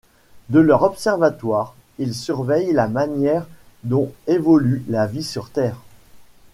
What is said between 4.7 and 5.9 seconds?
la vie sur Terre.